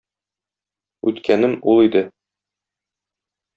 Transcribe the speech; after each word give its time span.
Үткәнем- 1.11 1.53
ул 1.73 1.83
иде!!! 1.89 2.03